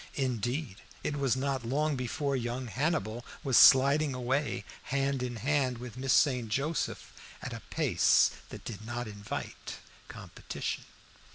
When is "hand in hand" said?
4.85-5.77